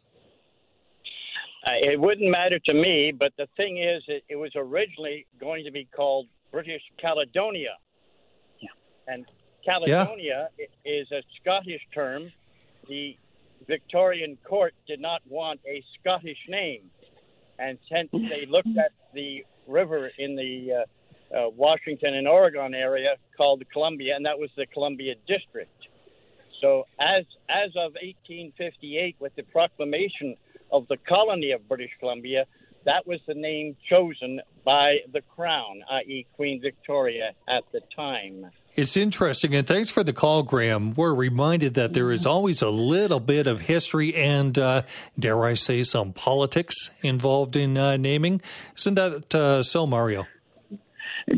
Uh, 1.64 1.92
it 1.92 2.00
wouldn't 2.00 2.30
matter 2.30 2.58
to 2.58 2.74
me, 2.74 3.12
but 3.16 3.32
the 3.38 3.46
thing 3.56 3.78
is, 3.78 4.02
it, 4.08 4.24
it 4.28 4.36
was 4.36 4.50
originally 4.56 5.26
going 5.38 5.64
to 5.64 5.70
be 5.70 5.86
called 5.94 6.26
British 6.50 6.82
Caledonia. 7.00 7.76
Yeah. 8.60 8.68
And 9.06 9.26
Caledonia 9.64 10.48
yeah. 10.58 10.66
is 10.84 11.10
a 11.12 11.22
Scottish 11.40 11.82
term. 11.94 12.32
The 12.88 13.16
Victorian 13.66 14.36
court 14.48 14.74
did 14.86 15.00
not 15.00 15.22
want 15.28 15.60
a 15.66 15.82
Scottish 15.98 16.38
name. 16.48 16.90
And 17.58 17.78
since 17.90 18.10
they 18.12 18.46
looked 18.48 18.76
at 18.78 18.92
the 19.14 19.44
river 19.66 20.10
in 20.18 20.34
the 20.34 20.72
uh, 20.72 21.36
uh, 21.36 21.48
Washington 21.50 22.14
and 22.14 22.26
Oregon 22.26 22.74
area 22.74 23.16
called 23.36 23.60
the 23.60 23.64
Columbia, 23.66 24.16
and 24.16 24.24
that 24.26 24.38
was 24.38 24.50
the 24.56 24.66
Columbia 24.66 25.14
District. 25.28 25.70
So, 26.60 26.86
as 26.98 27.24
as 27.48 27.70
of 27.70 27.92
1858, 28.02 29.16
with 29.18 29.34
the 29.36 29.44
proclamation 29.44 30.36
of 30.72 30.86
the 30.88 30.96
colony 31.08 31.52
of 31.52 31.66
British 31.68 31.90
Columbia, 32.00 32.46
that 32.84 33.06
was 33.06 33.20
the 33.26 33.34
name 33.34 33.76
chosen 33.88 34.40
by 34.64 34.98
the 35.12 35.20
Crown, 35.22 35.82
i.e., 35.90 36.26
Queen 36.36 36.60
Victoria 36.60 37.32
at 37.48 37.64
the 37.72 37.80
time. 37.94 38.50
It's 38.74 38.96
interesting, 38.96 39.54
and 39.54 39.66
thanks 39.66 39.90
for 39.90 40.04
the 40.04 40.12
call, 40.12 40.42
Graham. 40.42 40.94
We're 40.94 41.14
reminded 41.14 41.74
that 41.74 41.92
there 41.92 42.12
is 42.12 42.24
always 42.24 42.62
a 42.62 42.70
little 42.70 43.20
bit 43.20 43.46
of 43.46 43.60
history 43.60 44.14
and, 44.14 44.56
uh, 44.56 44.82
dare 45.18 45.44
I 45.44 45.54
say, 45.54 45.82
some 45.82 46.12
politics 46.12 46.90
involved 47.02 47.56
in 47.56 47.76
uh, 47.76 47.96
naming. 47.96 48.40
Isn't 48.78 48.94
that 48.94 49.34
uh, 49.34 49.62
so, 49.62 49.86
Mario? 49.86 50.26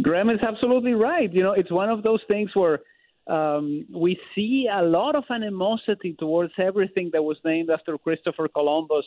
Graham 0.03 0.31
is 0.31 0.41
absolutely 0.47 0.93
right. 0.93 1.33
You 1.33 1.43
know, 1.43 1.53
it's 1.53 1.71
one 1.71 1.91
of 1.91 2.03
those 2.03 2.21
things 2.29 2.51
where 2.55 2.81
um, 3.27 3.87
we 3.95 4.19
see 4.35 4.69
a 4.73 4.83
lot 4.83 5.15
of 5.15 5.25
animosity 5.31 6.15
towards 6.19 6.53
everything 6.59 7.11
that 7.13 7.23
was 7.23 7.37
named 7.45 7.71
after 7.71 7.97
Christopher 7.99 8.49
Columbus 8.49 9.05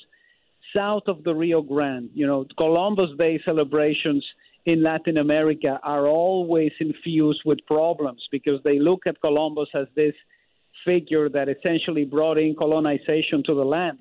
south 0.75 1.03
of 1.07 1.23
the 1.23 1.33
Rio 1.33 1.61
Grande. 1.61 2.09
You 2.13 2.27
know, 2.27 2.45
Columbus 2.57 3.09
Day 3.17 3.39
celebrations 3.45 4.25
in 4.65 4.83
Latin 4.83 5.17
America 5.17 5.79
are 5.83 6.07
always 6.07 6.71
infused 6.79 7.41
with 7.45 7.59
problems 7.67 8.27
because 8.31 8.59
they 8.63 8.79
look 8.79 9.01
at 9.07 9.21
Columbus 9.21 9.69
as 9.75 9.87
this 9.95 10.13
figure 10.85 11.29
that 11.29 11.49
essentially 11.49 12.05
brought 12.05 12.37
in 12.37 12.55
colonization 12.57 13.43
to 13.45 13.53
the 13.53 13.63
land. 13.63 13.99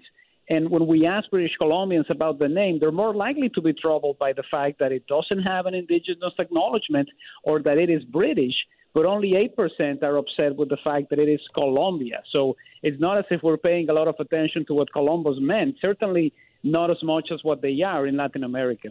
And 0.49 0.71
when 0.71 0.87
we 0.87 1.07
ask 1.07 1.31
British 1.31 1.53
Columbians 1.61 2.11
about 2.11 2.39
the 2.39 2.49
name, 2.49 2.79
they're 2.79 2.93
more 2.93 3.15
likely 3.15 3.49
to 3.51 3.63
be 3.63 3.73
troubled 3.73 4.19
by 4.19 4.33
the 4.35 4.43
fact 4.51 4.79
that 4.79 4.93
it 4.93 5.07
doesn't 5.07 5.43
have 5.43 5.67
an 5.67 5.75
indigenous 5.75 6.35
acknowledgement 6.39 7.09
or 7.45 7.63
that 7.63 7.79
it 7.79 7.89
is 7.89 8.05
British, 8.05 8.55
but 8.93 9.07
only 9.07 9.33
8% 9.59 10.03
are 10.03 10.19
upset 10.19 10.55
with 10.57 10.69
the 10.69 10.77
fact 10.85 11.09
that 11.11 11.19
it 11.19 11.29
is 11.29 11.41
Columbia. 11.55 12.23
So 12.31 12.57
it's 12.83 13.01
not 13.01 13.17
as 13.17 13.25
if 13.31 13.43
we're 13.43 13.57
paying 13.57 13.89
a 13.89 13.95
lot 13.95 14.07
of 14.07 14.17
attention 14.21 14.67
to 14.67 14.75
what 14.75 14.93
Columbus 14.93 15.37
meant. 15.41 15.77
Certainly, 15.81 16.35
not 16.65 16.91
as 16.91 17.03
much 17.03 17.31
as 17.31 17.45
what 17.45 17.63
they 17.63 17.83
are 17.83 18.07
in 18.07 18.17
Latin 18.17 18.43
America. 18.43 18.89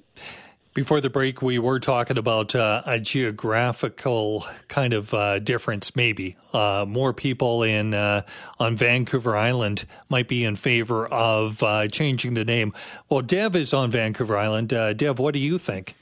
Before 0.73 0.99
the 1.01 1.09
break, 1.09 1.43
we 1.43 1.59
were 1.59 1.79
talking 1.79 2.17
about 2.17 2.55
uh, 2.55 2.81
a 2.87 2.99
geographical 2.99 4.43
kind 4.69 4.93
of 4.93 5.13
uh, 5.13 5.37
difference. 5.37 5.95
Maybe 5.95 6.35
uh, 6.51 6.85
more 6.87 7.13
people 7.13 7.61
in 7.61 7.93
uh, 7.93 8.23
on 8.59 8.75
Vancouver 8.75 9.37
Island 9.37 9.85
might 10.09 10.27
be 10.27 10.43
in 10.43 10.55
favor 10.55 11.05
of 11.05 11.61
uh, 11.61 11.87
changing 11.89 12.33
the 12.33 12.43
name. 12.43 12.73
Well, 13.07 13.21
Dev 13.21 13.55
is 13.55 13.71
on 13.71 13.91
Vancouver 13.91 14.35
Island. 14.35 14.73
Uh, 14.73 14.93
Dev, 14.93 15.19
what 15.19 15.35
do 15.35 15.39
you 15.39 15.59
think? 15.59 15.95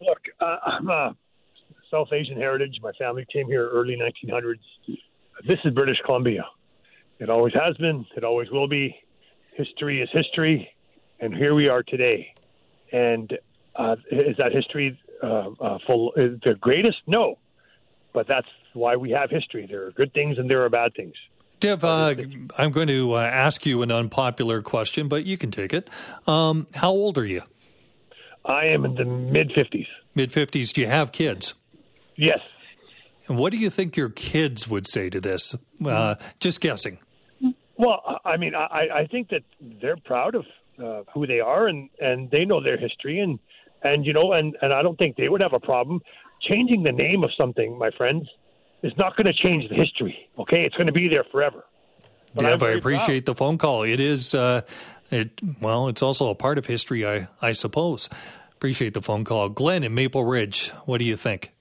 Look, 0.00 0.20
I'm 0.40 0.88
a 0.88 1.16
South 1.90 2.12
Asian 2.12 2.36
heritage. 2.36 2.78
My 2.82 2.92
family 2.92 3.26
came 3.32 3.48
here 3.48 3.68
early 3.68 3.96
1900s. 3.96 4.60
This 5.46 5.58
is 5.64 5.74
British 5.74 5.98
Columbia. 6.06 6.44
It 7.18 7.28
always 7.28 7.52
has 7.54 7.76
been. 7.78 8.06
It 8.16 8.22
always 8.22 8.48
will 8.50 8.68
be 8.68 8.94
history 9.54 10.00
is 10.02 10.08
history, 10.12 10.70
and 11.20 11.34
here 11.34 11.54
we 11.54 11.68
are 11.68 11.82
today. 11.82 12.34
And 12.92 13.38
uh, 13.76 13.96
is 14.10 14.36
that 14.38 14.52
history 14.52 14.98
uh, 15.22 15.50
uh, 15.60 15.78
full 15.86 16.12
the 16.16 16.56
greatest? 16.60 16.98
No, 17.06 17.38
but 18.12 18.26
that's 18.26 18.48
why 18.72 18.96
we 18.96 19.10
have 19.10 19.30
history. 19.30 19.66
There 19.68 19.86
are 19.86 19.90
good 19.92 20.12
things 20.12 20.38
and 20.38 20.48
there 20.48 20.64
are 20.64 20.68
bad 20.68 20.94
things. 20.94 21.14
Dev, 21.60 21.84
uh, 21.84 22.14
I'm 22.56 22.70
going 22.72 22.88
to 22.88 23.12
uh, 23.12 23.20
ask 23.20 23.66
you 23.66 23.82
an 23.82 23.92
unpopular 23.92 24.62
question, 24.62 25.08
but 25.08 25.26
you 25.26 25.36
can 25.36 25.50
take 25.50 25.74
it. 25.74 25.90
Um, 26.26 26.66
how 26.74 26.90
old 26.90 27.18
are 27.18 27.26
you? 27.26 27.42
I 28.46 28.64
am 28.66 28.86
in 28.86 28.94
the 28.94 29.04
mid 29.04 29.50
50s. 29.50 29.86
Mid 30.14 30.30
50s. 30.30 30.72
Do 30.72 30.80
you 30.80 30.86
have 30.86 31.12
kids? 31.12 31.54
Yes. 32.16 32.40
And 33.28 33.36
what 33.36 33.52
do 33.52 33.58
you 33.58 33.68
think 33.68 33.96
your 33.96 34.08
kids 34.08 34.66
would 34.68 34.86
say 34.86 35.10
to 35.10 35.20
this? 35.20 35.54
Uh, 35.84 36.14
just 36.40 36.60
guessing. 36.60 36.98
Well, 37.80 38.20
I 38.26 38.36
mean, 38.36 38.54
I, 38.54 38.88
I 38.94 39.06
think 39.06 39.30
that 39.30 39.42
they're 39.80 39.96
proud 39.96 40.34
of 40.34 40.44
uh, 40.78 41.10
who 41.14 41.26
they 41.26 41.40
are, 41.40 41.66
and 41.66 41.88
and 41.98 42.30
they 42.30 42.44
know 42.44 42.62
their 42.62 42.76
history, 42.76 43.20
and 43.20 43.38
and 43.82 44.04
you 44.04 44.12
know, 44.12 44.34
and 44.34 44.54
and 44.60 44.74
I 44.74 44.82
don't 44.82 44.98
think 44.98 45.16
they 45.16 45.30
would 45.30 45.40
have 45.40 45.54
a 45.54 45.60
problem 45.60 46.02
changing 46.42 46.82
the 46.82 46.92
name 46.92 47.24
of 47.24 47.30
something, 47.38 47.78
my 47.78 47.90
friends. 47.96 48.28
Is 48.82 48.92
not 48.96 49.14
going 49.14 49.26
to 49.26 49.34
change 49.34 49.68
the 49.68 49.74
history. 49.74 50.30
Okay, 50.38 50.64
it's 50.64 50.74
going 50.74 50.86
to 50.86 50.92
be 50.92 51.06
there 51.08 51.24
forever. 51.30 51.64
But 52.34 52.42
Dev, 52.42 52.62
I 52.62 52.70
appreciate 52.70 53.26
proud. 53.26 53.34
the 53.34 53.34
phone 53.34 53.58
call. 53.58 53.82
It 53.82 54.00
is, 54.00 54.34
uh, 54.34 54.62
it 55.10 55.38
well, 55.60 55.88
it's 55.88 56.02
also 56.02 56.28
a 56.28 56.34
part 56.34 56.56
of 56.56 56.66
history, 56.66 57.06
I 57.06 57.28
I 57.42 57.52
suppose. 57.52 58.08
Appreciate 58.52 58.94
the 58.94 59.02
phone 59.02 59.24
call, 59.24 59.48
Glenn 59.48 59.84
in 59.84 59.94
Maple 59.94 60.24
Ridge. 60.24 60.68
What 60.84 60.98
do 60.98 61.04
you 61.04 61.16
think? 61.16 61.52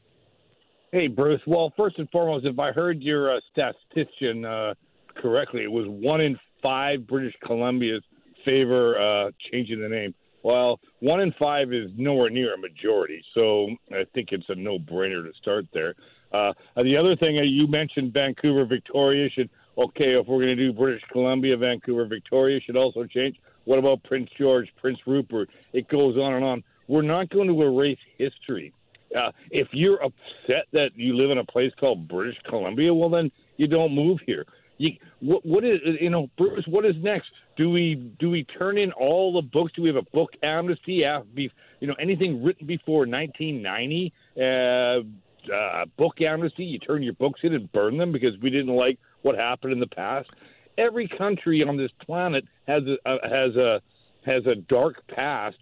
Hey, 0.91 1.07
Bruce. 1.07 1.41
Well, 1.45 1.73
first 1.77 1.97
and 1.97 2.09
foremost, 2.09 2.45
if 2.45 2.57
I 2.57 2.71
heard 2.71 3.01
your 3.01 3.35
uh, 3.35 3.39
statistician 3.51 4.45
uh, 4.45 4.73
correctly, 5.19 5.63
it 5.63 5.71
was 5.71 5.85
one 5.88 6.21
in 6.21 6.38
five 6.61 7.07
British 7.07 7.35
Columbia's 7.45 8.03
favor 8.45 8.99
uh, 8.99 9.31
changing 9.51 9.81
the 9.81 9.89
name. 9.89 10.13
Well, 10.43 10.79
one 10.99 11.19
in 11.19 11.33
five 11.38 11.73
is 11.73 11.91
nowhere 11.97 12.29
near 12.29 12.53
a 12.53 12.57
majority, 12.57 13.21
so 13.33 13.67
I 13.91 14.05
think 14.13 14.29
it's 14.31 14.45
a 14.47 14.55
no-brainer 14.55 15.23
to 15.23 15.31
start 15.41 15.65
there. 15.73 15.95
Uh, 16.31 16.53
the 16.77 16.95
other 16.95 17.15
thing 17.15 17.38
uh, 17.38 17.41
you 17.41 17.67
mentioned, 17.67 18.13
Vancouver, 18.13 18.65
Victoria 18.65 19.29
should 19.29 19.49
okay. 19.77 20.13
If 20.13 20.27
we're 20.27 20.43
going 20.43 20.55
to 20.55 20.67
do 20.67 20.71
British 20.73 21.03
Columbia, 21.11 21.57
Vancouver, 21.57 22.05
Victoria 22.05 22.59
should 22.61 22.77
also 22.77 23.05
change. 23.05 23.38
What 23.65 23.79
about 23.79 24.03
Prince 24.03 24.29
George, 24.38 24.69
Prince 24.79 24.99
Rupert? 25.05 25.49
It 25.73 25.88
goes 25.89 26.17
on 26.17 26.33
and 26.33 26.45
on. 26.45 26.63
We're 26.88 27.01
not 27.01 27.29
going 27.29 27.47
to 27.47 27.61
erase 27.61 27.99
history. 28.17 28.73
Uh, 29.15 29.31
if 29.51 29.67
you're 29.71 30.01
upset 30.03 30.65
that 30.71 30.91
you 30.95 31.15
live 31.15 31.31
in 31.31 31.39
a 31.39 31.45
place 31.45 31.71
called 31.79 32.07
British 32.07 32.38
Columbia, 32.47 32.93
well 32.93 33.09
then 33.09 33.31
you 33.57 33.67
don't 33.67 33.93
move 33.93 34.19
here. 34.25 34.45
You, 34.79 34.91
what, 35.19 35.45
what 35.45 35.63
is 35.65 35.79
you 36.00 36.09
know, 36.09 36.29
Bruce? 36.38 36.65
What 36.65 36.86
is 36.86 36.95
next? 37.01 37.29
Do 37.57 37.69
we 37.69 37.95
do 38.17 38.29
we 38.29 38.45
turn 38.45 38.77
in 38.77 38.91
all 38.93 39.33
the 39.33 39.41
books? 39.41 39.74
Do 39.75 39.81
we 39.81 39.89
have 39.89 39.98
a 39.98 40.09
book 40.13 40.31
amnesty? 40.41 41.03
You 41.33 41.51
know, 41.88 41.95
anything 42.00 42.41
written 42.43 42.65
before 42.65 43.05
1990? 43.05 44.13
Uh, 44.38 45.53
uh, 45.53 45.86
book 45.98 46.21
amnesty. 46.21 46.63
You 46.63 46.79
turn 46.79 47.03
your 47.03 47.13
books 47.13 47.41
in 47.43 47.53
and 47.53 47.71
burn 47.74 47.98
them 47.98 48.13
because 48.13 48.39
we 48.41 48.50
didn't 48.50 48.74
like 48.74 48.98
what 49.21 49.36
happened 49.36 49.74
in 49.74 49.79
the 49.79 49.88
past. 49.88 50.29
Every 50.77 51.09
country 51.09 51.62
on 51.62 51.75
this 51.75 51.91
planet 52.05 52.45
has 52.65 52.83
a, 52.83 53.27
has 53.27 53.55
a 53.57 53.81
has 54.25 54.45
a 54.45 54.55
dark 54.55 55.05
past 55.07 55.57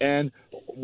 and 0.00 0.30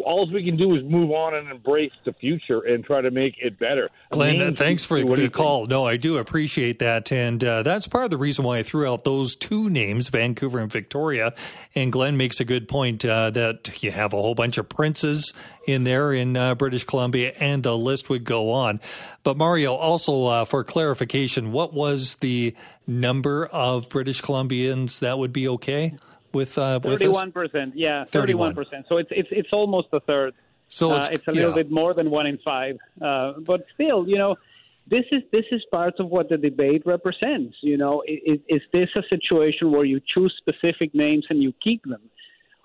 all 0.05 0.31
we 0.31 0.45
can 0.45 0.57
do 0.57 0.75
is 0.75 0.83
move 0.85 1.11
on 1.11 1.35
and 1.35 1.49
embrace 1.51 1.93
the 2.05 2.13
future 2.13 2.61
and 2.61 2.85
try 2.85 3.01
to 3.01 3.11
make 3.11 3.37
it 3.39 3.59
better. 3.59 3.89
Glenn, 4.11 4.55
thanks 4.55 4.85
for 4.85 5.01
the 5.01 5.29
call. 5.29 5.61
Think? 5.61 5.71
No, 5.71 5.87
I 5.87 5.97
do 5.97 6.19
appreciate 6.19 6.81
that, 6.81 7.11
and 7.13 7.43
uh, 7.43 7.63
that's 7.63 7.87
part 7.87 8.05
of 8.05 8.11
the 8.11 8.17
reason 8.17 8.45
why 8.45 8.59
I 8.59 8.63
threw 8.63 8.91
out 8.91 9.05
those 9.05 9.37
two 9.37 9.71
names, 9.71 10.09
Vancouver 10.09 10.59
and 10.59 10.71
Victoria. 10.71 11.35
And 11.75 11.93
Glenn 11.93 12.17
makes 12.17 12.41
a 12.41 12.45
good 12.45 12.69
point 12.69 13.05
uh, 13.05 13.31
that 13.31 13.83
you 13.83 13.91
have 13.91 14.13
a 14.13 14.17
whole 14.17 14.35
bunch 14.35 14.59
of 14.59 14.69
princes 14.69 15.33
in 15.67 15.85
there 15.85 16.13
in 16.13 16.37
uh, 16.37 16.55
British 16.55 16.85
Columbia, 16.85 17.33
and 17.39 17.63
the 17.63 17.77
list 17.77 18.09
would 18.09 18.25
go 18.25 18.51
on. 18.51 18.81
But 19.23 19.37
Mario, 19.37 19.75
also 19.75 20.27
uh, 20.27 20.45
for 20.45 20.63
clarification, 20.65 21.53
what 21.53 21.73
was 21.73 22.17
the 22.17 22.55
number 22.87 23.47
of 23.47 23.89
British 23.89 24.23
Columbians 24.23 25.01
that 25.01 25.19
would 25.19 25.33
be 25.33 25.49
okay? 25.49 25.97
With 26.33 26.57
uh, 26.59 26.81
thirty-one 26.81 27.33
percent. 27.33 27.77
Yeah, 27.77 28.05
thirty-one 28.05 28.55
percent. 28.55 28.87
So 28.89 28.99
it's 28.99 29.11
it's 29.11 29.29
it's 29.31 29.53
almost 29.53 29.89
a 29.93 30.01
third. 30.01 30.35
So 30.69 30.95
it's, 30.97 31.09
uh, 31.09 31.13
it's 31.13 31.29
a 31.29 31.33
little 31.33 31.51
yeah. 31.51 31.63
bit 31.63 31.71
more 31.71 31.95
than 31.95 32.11
one 32.11 32.27
in 32.27 32.39
five. 32.45 32.77
Uh, 33.01 33.35
but 33.39 33.67
still, 33.75 34.09
you 34.09 34.19
know, 34.19 34.37
this 34.89 35.05
is 35.13 35.23
this 35.33 35.45
is 35.53 35.63
part 35.71 35.95
of 35.99 36.09
what 36.09 36.29
the 36.29 36.37
debate 36.37 36.83
represents. 36.87 37.57
You 37.61 37.77
know, 37.77 38.03
is, 38.07 38.41
is 38.49 38.63
this 38.73 38.89
a 38.97 39.03
situation 39.09 39.71
where 39.71 39.85
you 39.85 40.01
choose 40.15 40.35
specific 40.39 40.95
names 40.95 41.27
and 41.31 41.43
you 41.43 41.53
keep 41.63 41.85
them, 41.85 42.03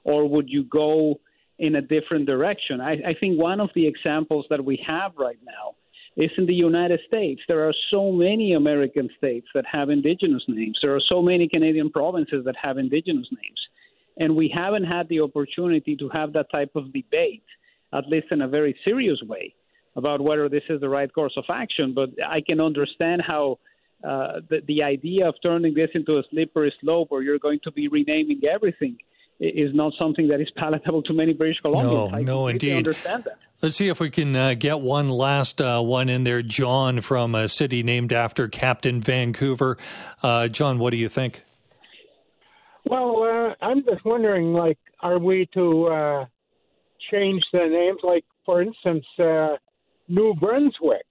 or 0.03 0.27
would 0.27 0.49
you 0.49 0.63
go 0.63 1.19
in 1.59 1.75
a 1.75 1.81
different 1.81 2.25
direction? 2.25 2.81
I, 2.81 2.93
I 2.93 3.13
think 3.19 3.39
one 3.39 3.59
of 3.59 3.69
the 3.75 3.85
examples 3.87 4.47
that 4.49 4.65
we 4.65 4.83
have 4.87 5.11
right 5.17 5.39
now 5.45 5.75
is 6.17 6.31
in 6.37 6.45
the 6.45 6.53
United 6.53 6.99
States. 7.07 7.41
There 7.47 7.67
are 7.67 7.73
so 7.89 8.11
many 8.11 8.53
American 8.53 9.09
states 9.17 9.47
that 9.53 9.65
have 9.71 9.89
indigenous 9.89 10.43
names. 10.47 10.77
There 10.81 10.95
are 10.95 11.01
so 11.07 11.21
many 11.21 11.47
Canadian 11.47 11.89
provinces 11.89 12.43
that 12.45 12.55
have 12.61 12.77
indigenous 12.77 13.27
names. 13.31 13.59
And 14.17 14.35
we 14.35 14.51
haven't 14.53 14.83
had 14.83 15.07
the 15.07 15.21
opportunity 15.21 15.95
to 15.95 16.09
have 16.09 16.33
that 16.33 16.51
type 16.51 16.71
of 16.75 16.91
debate, 16.91 17.43
at 17.93 18.07
least 18.07 18.27
in 18.31 18.41
a 18.41 18.47
very 18.47 18.75
serious 18.83 19.21
way, 19.23 19.55
about 19.95 20.21
whether 20.21 20.49
this 20.49 20.63
is 20.69 20.81
the 20.81 20.89
right 20.89 21.11
course 21.13 21.33
of 21.37 21.45
action. 21.49 21.93
But 21.93 22.09
I 22.27 22.41
can 22.41 22.59
understand 22.59 23.21
how 23.25 23.59
uh, 24.03 24.41
the, 24.49 24.61
the 24.67 24.83
idea 24.83 25.27
of 25.27 25.35
turning 25.41 25.73
this 25.73 25.89
into 25.93 26.17
a 26.17 26.23
slippery 26.29 26.73
slope 26.81 27.11
where 27.11 27.21
you're 27.21 27.39
going 27.39 27.59
to 27.63 27.71
be 27.71 27.87
renaming 27.87 28.41
everything 28.51 28.97
is 29.41 29.73
not 29.73 29.93
something 29.97 30.27
that 30.27 30.39
is 30.39 30.49
palatable 30.55 31.01
to 31.03 31.13
many 31.13 31.33
British 31.33 31.57
Columbians. 31.63 32.11
No, 32.11 32.17
I 32.17 32.21
no, 32.21 32.47
indeed. 32.47 32.77
Understand 32.77 33.23
that. 33.25 33.37
Let's 33.61 33.75
see 33.75 33.89
if 33.89 33.99
we 33.99 34.09
can 34.09 34.35
uh, 34.35 34.53
get 34.55 34.81
one 34.81 35.09
last 35.09 35.61
uh, 35.61 35.81
one 35.81 36.09
in 36.09 36.23
there. 36.23 36.41
John 36.41 37.01
from 37.01 37.35
a 37.35 37.47
city 37.47 37.83
named 37.83 38.13
after 38.13 38.47
Captain 38.47 39.01
Vancouver. 39.01 39.77
Uh, 40.23 40.47
John, 40.47 40.79
what 40.79 40.91
do 40.91 40.97
you 40.97 41.09
think? 41.09 41.43
Well, 42.85 43.23
uh, 43.23 43.65
I'm 43.65 43.83
just 43.83 44.03
wondering, 44.03 44.53
like, 44.53 44.79
are 45.01 45.19
we 45.19 45.47
to 45.53 45.87
uh, 45.87 46.25
change 47.11 47.43
the 47.53 47.67
names? 47.67 47.99
Like, 48.03 48.25
for 48.45 48.61
instance, 48.61 49.05
uh, 49.19 49.57
New 50.07 50.33
Brunswick. 50.35 51.05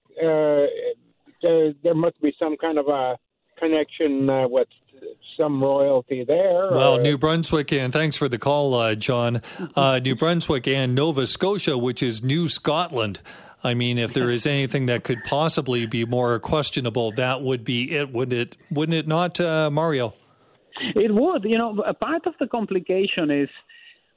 There, 1.43 1.73
there, 1.83 1.95
must 1.95 2.21
be 2.21 2.35
some 2.39 2.57
kind 2.59 2.77
of 2.79 2.89
a 2.89 3.17
connection 3.61 4.26
with 4.50 4.69
some 5.37 5.62
royalty 5.62 6.25
there. 6.25 6.69
Well, 6.71 6.99
New 6.99 7.17
Brunswick, 7.17 7.73
and 7.73 7.93
thanks 7.93 8.17
for 8.17 8.29
the 8.29 8.38
call, 8.38 8.75
uh, 8.75 8.95
John. 8.95 9.40
Uh, 9.75 9.99
New 10.02 10.14
Brunswick 10.14 10.69
and 10.69 10.95
Nova 10.95 11.26
Scotia, 11.26 11.79
which 11.79 12.02
is 12.02 12.23
New 12.23 12.49
Scotland. 12.49 13.21
I 13.62 13.75
mean, 13.75 13.99
if 13.99 14.12
there 14.12 14.31
is 14.31 14.47
anything 14.47 14.87
that 14.87 15.05
could 15.05 15.23
possibly 15.25 15.87
be 15.87 16.05
more 16.05 16.38
questionable, 16.38 17.12
that 17.12 17.43
would 17.43 17.64
be 17.64 17.95
it, 17.95 18.12
wouldn't 18.12 18.38
it? 18.38 18.57
Wouldn't 18.71 18.97
it 18.97 19.07
not, 19.07 19.38
uh, 19.40 19.71
Mario? 19.71 20.14
It 20.95 21.14
would. 21.14 21.45
You 21.45 21.59
know, 21.59 21.79
a 21.87 21.93
part 21.93 22.26
of 22.26 22.35
the 22.40 22.47
complication 22.47 23.31
is 23.31 23.50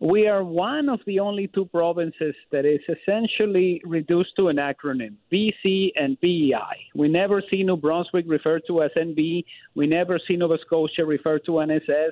we 0.04 0.28
are 0.28 0.44
one 0.44 0.90
of 0.90 1.00
the 1.06 1.18
only 1.22 1.48
two 1.48 1.64
provinces 1.64 2.36
that 2.52 2.66
is 2.66 2.82
essentially 2.90 3.82
reduced 3.86 4.36
to 4.36 4.50
an 4.50 4.58
acronym 4.58 5.16
BC 5.32 5.92
and 5.96 6.20
PEI. 6.20 6.76
We 6.94 7.08
never 7.08 7.42
see 7.50 7.64
New 7.64 7.78
Brunswick 7.78 8.26
referred 8.28 8.64
to 8.68 8.84
as 8.84 8.92
NB. 8.98 9.46
We 9.76 9.88
never 9.88 10.20
see 10.28 10.36
Nova 10.36 10.58
Scotia 10.66 11.06
referred 11.06 11.46
to 11.46 11.62
as 11.62 11.70
NSS. 11.70 12.12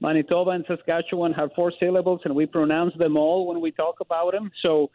Manitoba 0.00 0.50
and 0.50 0.64
Saskatchewan 0.68 1.32
have 1.32 1.50
four 1.56 1.72
syllables, 1.80 2.20
and 2.24 2.36
we 2.36 2.46
pronounce 2.46 2.94
them 2.98 3.16
all 3.16 3.48
when 3.48 3.60
we 3.60 3.72
talk 3.72 3.96
about 4.00 4.30
them. 4.30 4.52
So 4.62 4.90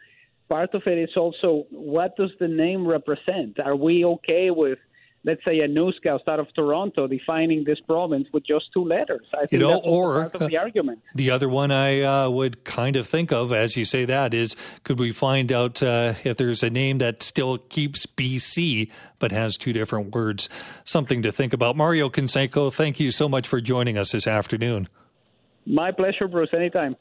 part 0.48 0.72
of 0.72 0.80
it 0.86 0.98
is 0.98 1.10
also 1.18 1.66
what 1.70 2.16
does 2.16 2.30
the 2.40 2.48
name 2.48 2.86
represent? 2.86 3.60
Are 3.60 3.76
we 3.76 4.02
okay 4.06 4.50
with 4.50 4.78
let's 5.24 5.44
say 5.44 5.60
a 5.60 5.68
newscast 5.68 6.24
out 6.28 6.40
of 6.40 6.52
Toronto 6.54 7.06
defining 7.06 7.64
this 7.64 7.78
province 7.80 8.26
with 8.32 8.46
just 8.46 8.66
two 8.72 8.84
letters. 8.84 9.26
I 9.34 9.40
think 9.40 9.52
you 9.52 9.58
know, 9.58 9.74
that's 9.74 9.86
or 9.86 10.20
part 10.22 10.34
of 10.34 10.48
the 10.48 10.58
argument. 10.58 11.00
The 11.14 11.30
other 11.30 11.48
one 11.48 11.70
I 11.70 12.00
uh, 12.00 12.30
would 12.30 12.64
kind 12.64 12.96
of 12.96 13.06
think 13.06 13.32
of 13.32 13.52
as 13.52 13.76
you 13.76 13.84
say 13.84 14.04
that 14.06 14.32
is 14.32 14.56
could 14.84 14.98
we 14.98 15.12
find 15.12 15.52
out 15.52 15.82
uh, 15.82 16.14
if 16.24 16.36
there's 16.36 16.62
a 16.62 16.70
name 16.70 16.98
that 16.98 17.22
still 17.22 17.58
keeps 17.58 18.06
BC 18.06 18.90
but 19.18 19.32
has 19.32 19.56
two 19.56 19.72
different 19.72 20.14
words? 20.14 20.48
Something 20.84 21.22
to 21.22 21.32
think 21.32 21.52
about. 21.52 21.76
Mario 21.76 22.08
Canseco, 22.08 22.72
thank 22.72 22.98
you 22.98 23.10
so 23.10 23.28
much 23.28 23.46
for 23.46 23.60
joining 23.60 23.98
us 23.98 24.12
this 24.12 24.26
afternoon. 24.26 24.88
My 25.66 25.92
pleasure, 25.92 26.26
Bruce. 26.26 26.50
Anytime. 26.54 26.96